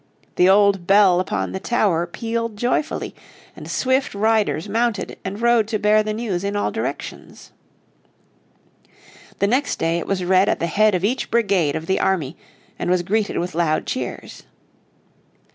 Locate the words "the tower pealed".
1.51-2.57